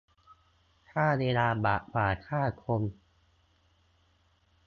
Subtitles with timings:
[0.89, 2.81] ฆ่าเวลาบาปกว่าฆ่าคน